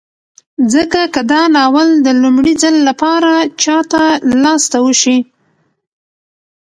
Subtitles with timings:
[0.73, 4.03] ځکه که دا ناول د لومړي ځل لپاره چاته
[4.43, 5.17] لاس ته وشي